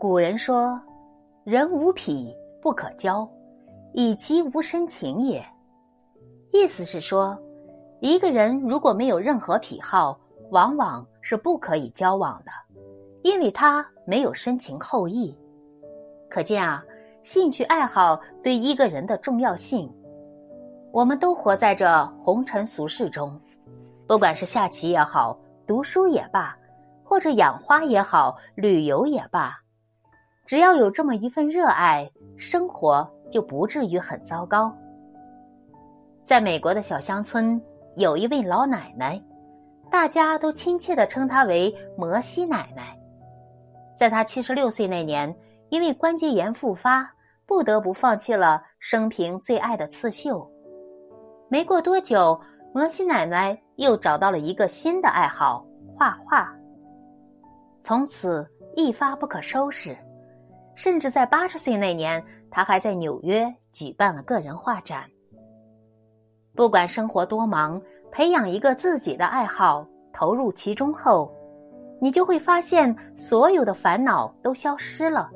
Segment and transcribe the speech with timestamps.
[0.00, 0.80] 古人说
[1.44, 3.28] ：“人无癖不可交，
[3.92, 5.44] 以其无深情也。”
[6.54, 7.38] 意思是说，
[8.00, 10.18] 一个人如果没有任何癖好，
[10.52, 12.50] 往往是不可以交往的，
[13.24, 15.36] 因为他没有深情厚谊。
[16.30, 16.82] 可见啊，
[17.22, 19.94] 兴趣爱好对一个人的重要性。
[20.92, 23.38] 我们都活在这红尘俗世中，
[24.06, 26.56] 不管是下棋也好，读书也罢，
[27.04, 29.54] 或者养花也好，旅游也罢。
[30.50, 34.76] 只要有这么一份热爱，生活就不至于很糟糕。
[36.26, 37.62] 在美国的小乡村，
[37.94, 39.22] 有一位老奶奶，
[39.92, 42.98] 大家都亲切的称她为摩西奶奶。
[43.96, 45.32] 在她七十六岁那年，
[45.68, 47.08] 因为关节炎复发，
[47.46, 50.44] 不得不放弃了生平最爱的刺绣。
[51.48, 52.36] 没过多久，
[52.74, 55.64] 摩西奶奶又找到了一个新的爱好——
[55.96, 56.52] 画画。
[57.84, 58.44] 从此
[58.74, 59.96] 一发不可收拾。
[60.80, 65.04] 甚至在八十岁那年，他还在纽约举办了个人画展。
[66.54, 67.78] 不管生活多忙，
[68.10, 71.30] 培养一个自己的爱好，投入其中后，
[72.00, 75.30] 你就会发现所有的烦恼都消失了，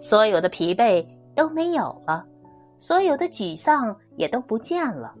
[0.00, 2.24] 所有的疲惫都没有了，
[2.78, 5.12] 所有的沮丧也都不见了，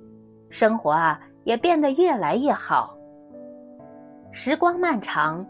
[0.48, 2.96] 生活啊也变得越来越好。
[4.32, 5.46] 时光漫长，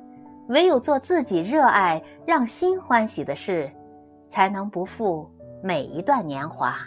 [0.48, 3.70] 唯有做自己热爱、让心欢喜的事。
[4.28, 5.30] 才能不负
[5.62, 6.78] 每一段年华。